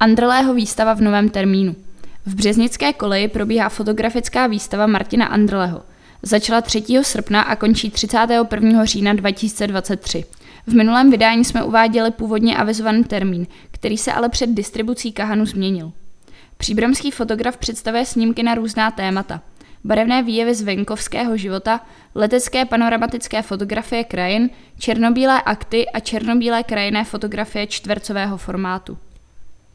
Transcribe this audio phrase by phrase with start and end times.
[0.00, 1.76] Andrlého výstava v novém termínu.
[2.26, 5.82] V Březnické koleji probíhá fotografická výstava Martina Andrleho.
[6.22, 6.82] Začala 3.
[7.02, 8.84] srpna a končí 31.
[8.84, 10.24] října 2023.
[10.66, 15.92] V minulém vydání jsme uváděli původně avizovaný termín, který se ale před distribucí Kahanu změnil.
[16.56, 19.40] Příbramský fotograf představuje snímky na různá témata.
[19.84, 21.80] Barevné výjevy z venkovského života,
[22.14, 28.98] letecké panoramatické fotografie krajin, černobílé akty a černobílé krajinné fotografie čtvercového formátu.